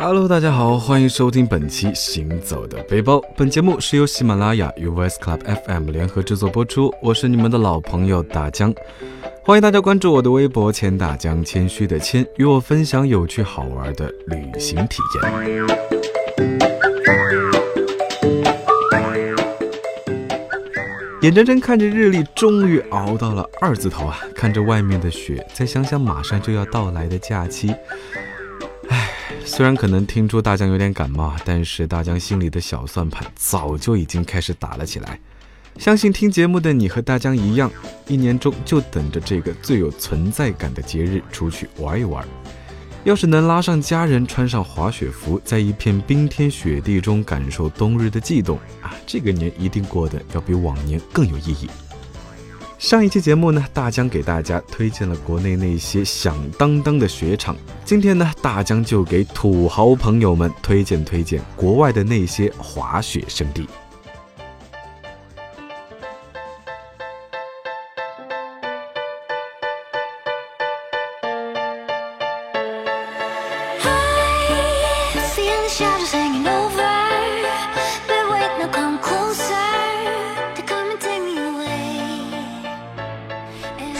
[0.00, 3.16] Hello，大家好，欢迎收听本期《行走的背包》。
[3.36, 6.94] 本节目是由喜马拉雅与 Voice Club FM 联合制作播出。
[7.02, 8.72] 我是你们的老朋友大江，
[9.44, 15.66] 欢迎大家关注我的微博“千大江”，谦虚的谦，与我分享有趣好玩的旅行体验。
[21.22, 27.74] 眼睁睁看着日历终于熬到了二字头啊，看着外面的雪，再想想马上就要到来的假期。
[29.48, 35.18] 虽然可能听出大江有点感冒，但是大江心里的小算盘早就已经开始打了起来。
[35.78, 37.68] 相信听节目的你和大江一样，
[38.06, 42.24] 一年中就等着这个最有存在感的节日出去玩一玩。
[43.04, 51.70] 要是能拉上家人，穿上滑雪服，在一片冰天雪地中感受冬日的悸动啊，这个年一定过得要比往年更有意义。
[52.78, 57.56] 上一期节目呢，大江给大家推荐了国内那些响当当的雪场。
[57.84, 63.66] 今天呢，大江就给土豪朋友们推荐推荐国外的那些滑雪圣地。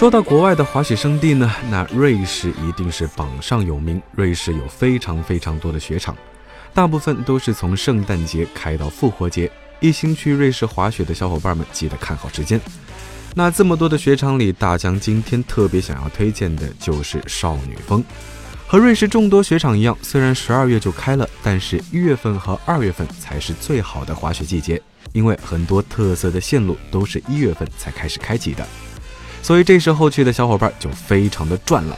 [0.08, 4.00] 说到国外的滑雪胜地呢，那瑞士一定是榜上有名。
[4.12, 6.16] 瑞士有非常非常多的雪场，
[6.72, 9.52] 大部分都是从圣诞节开到复活节。
[9.80, 12.58] 一心去瑞士滑雪的小伙伴们，记得看好时间。
[13.34, 18.02] 那这么多的雪场里，大江今天特别想要推荐的就是少女峰。
[18.66, 24.80] 和瑞士众多雪场一样，虽然十二月就开了，但是一月份和二月份才是最好的滑雪季节，
[25.12, 28.66] 因为很多特色的线路都是一月份才开始开启的。
[29.42, 31.96] 所以这时候去的小伙伴就非常的赚了，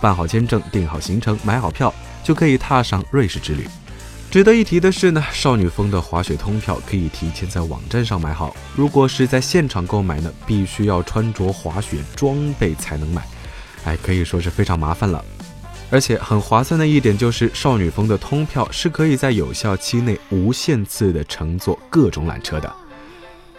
[0.00, 3.66] 办好签证、订好行程、买好票，就可以踏上瑞士之旅。
[4.30, 13.26] 值得一提的是呢，少女峰的滑雪通票可以提前在网站上买好，如果是在现场购买呢，必须要穿着滑雪装备才能买，
[13.84, 15.24] 哎，可以说是非常麻烦了。
[15.90, 22.72] 而且很划算的一点就是，少女峰的通票是可以在有效期内无限次的乘坐各种缆车的。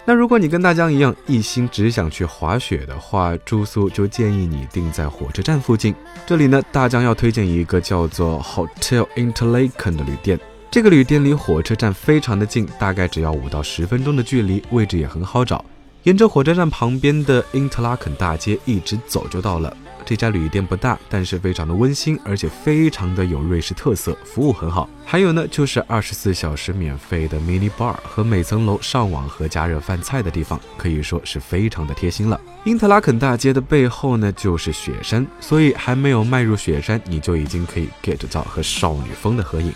[0.03, 5.93] 那如果你跟大江一样一心只想去滑雪的话，住宿就建议你定在火车站附近。
[6.25, 10.39] 这里呢，大江要推荐一个叫做 Hotel Interlaken 的旅店。
[10.71, 15.63] 这个旅店离火车站非常的近，大概只要五到十分钟的距离，位置也很好找。
[16.03, 19.77] 沿着火车站旁边的 Interlaken 大街一直走就到了。
[20.05, 24.89] 这家旅店不大，但是非常的温馨，而且非常的有瑞士特色，服务很好。
[25.05, 32.39] 还有呢，就是二十四小时免费的 mini bar 和每层楼上网和加热饭菜的地方，可以说是非常的贴心了。
[32.63, 39.73] 因特拉肯大街的背后呢，就是雪山，所以还没有迈入雪山，你就已经可以 get 到和少女峰的合影。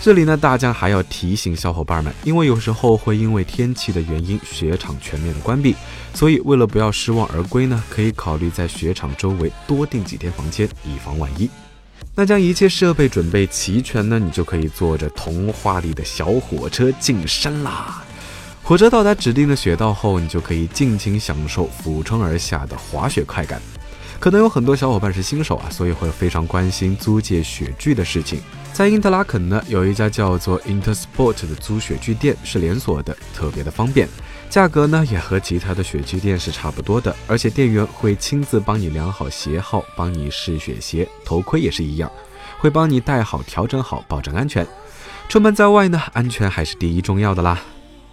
[0.00, 5.74] 这里呢，大家还要提醒小伙伴们，因为有时候会因为天气的原因，雪场全面的关闭，
[6.14, 11.50] 所以为了不要失望而归呢，可以考虑在雪场周围多订几天房间，以防万一。
[12.14, 18.02] 那将一切设备准备齐全呢，你就可以坐着童话里的小火车进山啦。
[18.62, 23.60] 火车到达指定的雪道后，你就可以尽情享受俯冲而下的滑雪快感。
[24.18, 28.40] 可能有很多小伙伴是新手啊，所以会非常关心租借雪具的事情。
[28.72, 34.08] 在因特拉肯呢，有一家叫做 Intersport 的租雪具店，是连锁的，特别的方便。
[34.48, 42.10] 价格呢也和其他的雪具店是差不多的，而且店员会亲自帮你量好鞋号，帮你试雪鞋，头盔也是一样，
[42.58, 44.66] 会帮你戴好、调整好，保证安全。
[45.28, 47.60] 出门在外呢，安全还是第一重要的啦。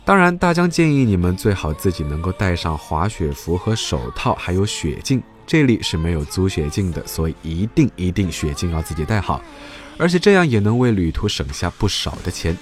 [0.05, 5.21] 当然，大江建议你们最好自己能够带上滑雪服和手套，还有雪镜。
[5.53, 9.39] 这里是没有租雪镜的，所以一定一定雪镜要自己带好，
[9.99, 12.57] 而且这样也能为旅途省下不少的钱。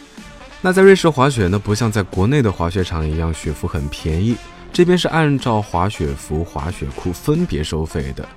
[0.59, 4.35] 那在瑞士滑雪呢，不像在国内的滑雪场一样，雪服很便宜，
[4.73, 8.27] 这边是按照滑雪服、滑雪裤分别收费的，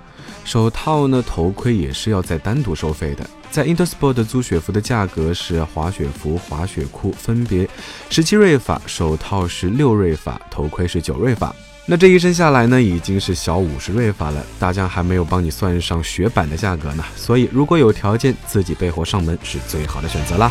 [0.44, 3.29] 手套呢、头盔也是要再单独收费的。
[3.50, 7.69] 在 Intersport 租雪服的价格是滑雪服、滑雪裤分别
[8.08, 11.52] 十七瑞法，手套是六瑞法，头盔是九瑞法。
[11.86, 14.42] 那这一身下来呢，已经是小五十瑞法了。
[14.58, 20.50] 大家还没有帮你算上雪板的价格呢，所以如果有条件，自己备货上门是最好的选择啦。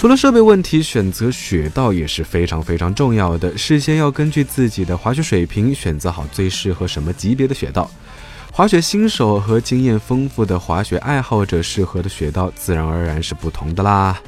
[0.00, 3.54] 除了设备问题，选择雪道也是非常非常重要的。
[3.58, 7.90] 事先要根据自己的滑雪水平选择好最适合什么级别的雪道。
[8.50, 14.18] 滑雪新手和经验丰富的滑雪爱好者适合的雪道自然而然是不同的啦。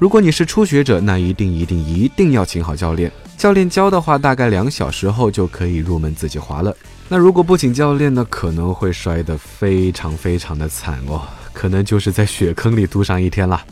[0.00, 3.08] 如果你是初学者，那一定一定一定要请好教练。
[3.36, 6.76] 教练教的话，大概两小时后就可以入门自己滑了。
[7.08, 11.22] 那如果不请教练呢，可能会摔得非常非常的惨哦，
[11.52, 13.64] 可能就是在雪坑里度上一天了。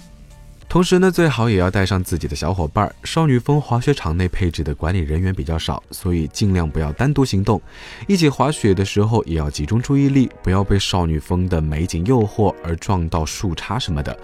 [0.69, 2.93] 同时呢，最好也要带上自己的小伙伴。
[3.03, 7.61] 少女峰滑雪场内配置的管理人员比较少，所以尽量不要单独行动。
[8.07, 14.15] 一起滑雪的时候，也要集中注意力，不要被少女峰的美景诱惑而撞到树杈什么的。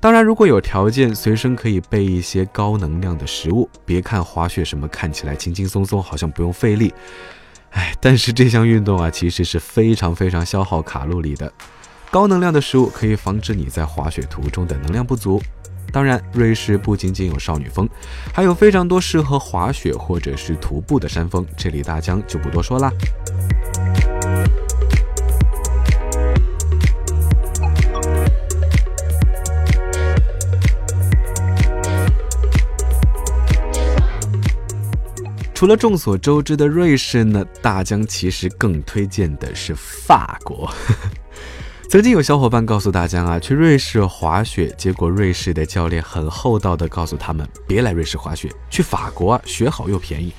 [0.00, 3.68] 当然，如果有条件，随身可以备一些高能量的食物。
[3.84, 6.92] 别看滑雪什么看起来轻轻松松，好像不用费力，
[7.70, 11.52] 哎，但是这项运动啊，其实是非常非常消耗卡路里的。
[12.10, 15.40] 高能量的食物可以防止你在滑雪途中的能量不足。
[15.92, 17.88] 当然，瑞士不仅仅有少女峰，
[18.32, 22.90] 还有非常多适合滑雪或者是徒步的山峰，这里大江就不多说啦。
[35.54, 40.70] 除了众所周知的瑞士呢，大江其实更推荐的是法国。
[41.88, 50.32] 曾经有小伙伴告诉大家啊，去瑞士滑雪，结果瑞士的教练很厚道的告诉他们，别来瑞士滑雪，去法国啊，雪好又便宜。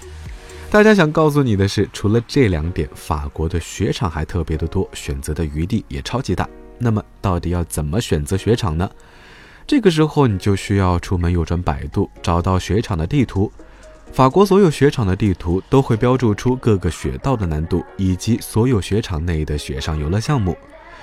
[0.69, 6.47] 大家想告诉你的是，除了这两点，法国的雪场还特别的多，选择的余地也超级大。
[6.77, 8.89] 那么到底要怎么选择雪场呢？
[9.65, 13.50] 这个时候你就需要出门右转百度，找到雪场的地图。
[14.11, 20.57] 法国所有雪场的地图都会标注出各个雪道的难度，以及所有雪场内的雪上游乐项目。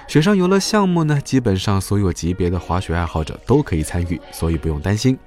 [0.06, 5.18] 雪上游乐项目呢，基本上所有级别的滑雪爱好者都可以参与，所以不用担心。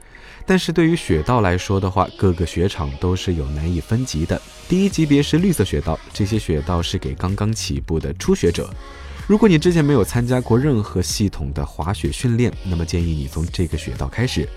[0.45, 4.41] 但是对于雪道来说的话，各个雪场都是有难易分级的。
[4.69, 8.69] 第一级别是绿色雪道，这些雪道是给刚刚起步的初学者。
[9.27, 14.47] 如果你之前没有参加过任何系统的滑雪训练，那么建议你从这个雪道开始。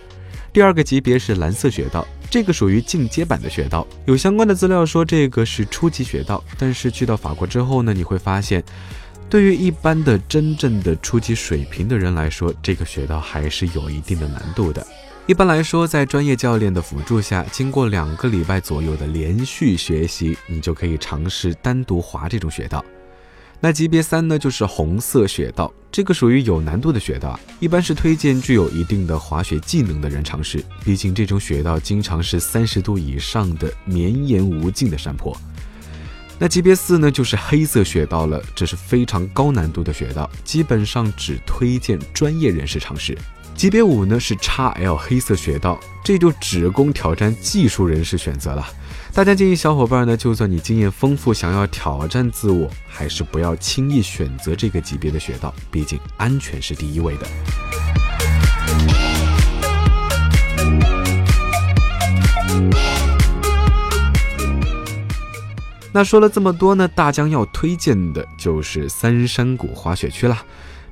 [0.52, 3.84] 第二个级别是蓝色雪道，这个属于进阶版的雪道。
[4.04, 8.62] 有相关的资料说这个是初级雪道，但是去到法国之后呢，你会发现，
[9.30, 14.84] 对于一般的真正的初级水平的人来说，这个雪道还是有一定的难度的。
[15.24, 22.84] 一般来说，在专业教练的辅助下，经过两个礼拜左右的连续学习，你就可以尝试单独滑这种雪道。
[23.60, 35.36] 那级别三呢，就是红色雪道，这个属于有难度的雪道，一般是推荐具有一定的滑雪技能的人尝试，毕竟这种雪道经常是三十度以上的绵延无尽的山坡。
[36.42, 43.16] 那级别四呢，就是黑色雪道了，这是非常高难度的雪道，基本上只推荐专业人士尝试。
[43.54, 48.66] 级别五呢是 XL 黑色雪道，这就只供挑战技术人士选择了。
[49.12, 57.89] 大家建议小伙伴呢，就算你经验丰富，想要挑战自我，还是不要轻易选择这个级别的雪道，毕竟安全是第一位的。
[65.92, 70.40] 那说了这么多呢，大江要推荐的就是三山谷滑雪区了。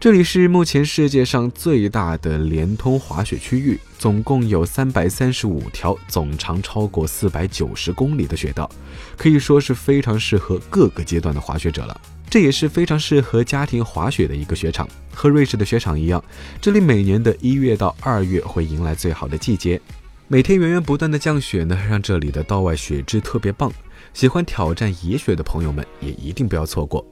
[0.00, 8.68] 这里是目前世界上最大的连通滑雪区域，总共有三百三十五条，总长超过四百九十公里的雪道，
[9.16, 12.00] 可以说是非常适合各个阶段的滑雪者了。
[12.28, 14.88] 这也是非常适合家庭滑雪的一个雪场。
[15.14, 16.22] 和瑞士的雪场一样，
[16.60, 19.80] 这里每年的一月到二月会迎来最好的季节，
[20.26, 23.72] 每天源源不断的降雪呢，让这里的道外雪质特别棒。
[24.14, 27.04] 喜欢挑战野雪的朋友们也一定不要错过。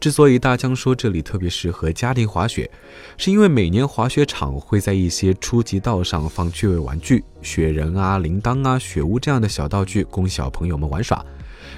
[0.00, 2.70] 之所以大江说这里特别适合家庭滑雪，
[3.16, 11.24] 是因为每年滑雪场会在一些初级道上放趣味玩具、雪人啊、铃铛啊、雪屋这样的小道具供小朋友们玩耍。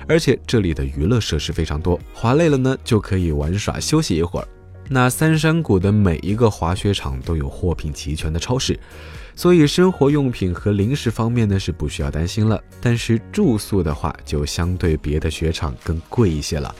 [0.08, 4.48] 而且这里的娱乐设施非常多，滑累了呢就可以玩耍休息一会儿。
[4.88, 8.78] 那三山谷的每一个滑雪场都有货品齐全的超市，
[9.36, 12.60] 所以生活用品和零食方面呢是不需要担心了。
[12.80, 16.74] 但是住宿的话就相对别的雪场更贵一些了。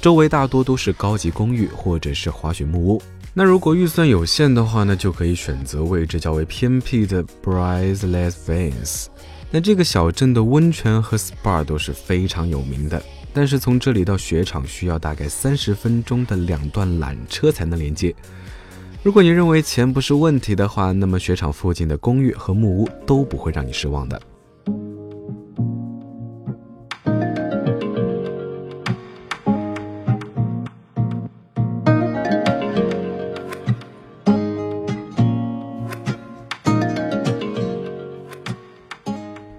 [0.00, 3.00] 周围大多都是高级公寓或者是滑雪木屋。
[3.32, 9.08] 那如果预算有限的话呢，就可以选择位置较为偏僻的 b r i z l e s v a n s
[9.50, 18.14] 那这个小镇的温泉和 SPA 都是非常有名的，但是从这里到雪场需要大概三十分钟的两段缆车才能连接。
[19.04, 24.22] 如果你认为钱不是问题的话，那么雪场附近的公寓和木屋都不会让你失望的。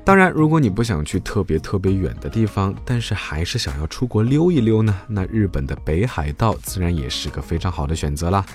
[0.05, 8.45] 当然，如果你不想去特别特别远的地方，但是还是想要出国溜一溜呢，那日本的北海道自然也是个非常好的选择啦。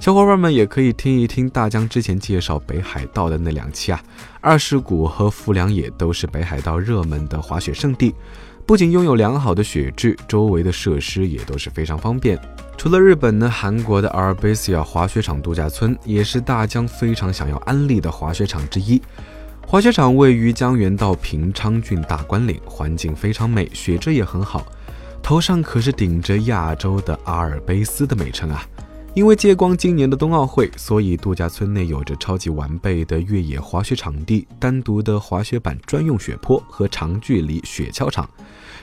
[0.00, 4.02] 小伙伴们也可以听一听大江之前介绍北海道的那两期啊，
[4.40, 8.14] 二世谷和富良野都是北海道热门的滑雪胜地，
[8.66, 12.38] 不仅拥有良好的雪质，周围的设施也都是非常方便。
[12.76, 19.00] 除了日本呢，韩国的阿尔卑斯亚滑雪场度假村也是大江非常想要安利的滑雪场之一。
[19.66, 24.66] 滑雪场位于江原道平昌郡大关岭，环境非常美，雪质也很好，
[25.22, 28.62] 头上可是顶着亚洲的阿尔卑斯的美称啊！
[29.14, 38.28] 因为借光今年的冬奥会，所以度假村内有着超级完备的越野滑雪场地、单独的滑雪板专用雪坡和长距离雪橇场，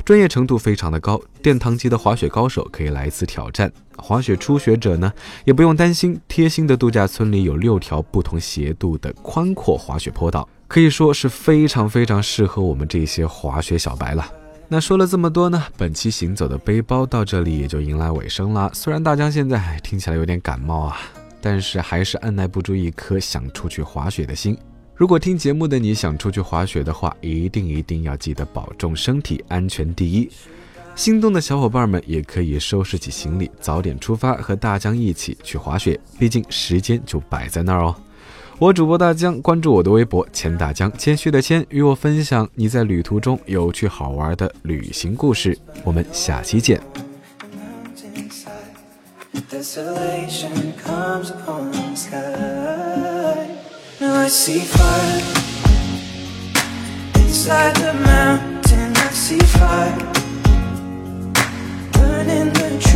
[0.05, 3.69] 专业程度非常的高，殿堂级的滑雪高手可以来此挑战。
[3.97, 5.11] 滑雪初学者呢，
[5.43, 14.40] 也不用担心，贴心的度假村里有六条不同斜度的宽阔滑雪坡道，可以说是非常非常适合我们这些滑雪小白了。
[14.73, 18.71] 那说了这么多呢，本期行走的背包到这里也就迎来尾声了。
[18.73, 20.97] 虽然大江现在听起来有点感冒啊，
[21.41, 24.57] 但是还是按耐不住一颗想出去滑雪的心。
[24.95, 30.31] 如果听节目的你想出去滑雪的话，一定一定要记得保重身体，安全第一。
[30.95, 35.99] 心动的小伙伴们也可以收拾起行李，早点出发，和大江一起去滑雪。
[36.17, 37.93] 毕竟时间就摆在那儿哦。
[38.61, 45.57] 我主播大江，关注我的微博“钱大江”，谦虚的谦，与我分享你在旅途中有趣好玩的旅行故事。
[45.83, 46.79] 我们下期见。
[61.93, 62.90] Burning the tree